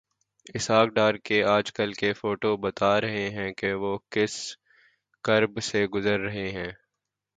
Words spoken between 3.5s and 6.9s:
کہ وہ کس کرب سے گزر رہے ہیں۔